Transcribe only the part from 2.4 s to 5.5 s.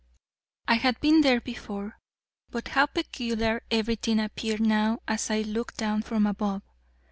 But how peculiar everything appeared now as I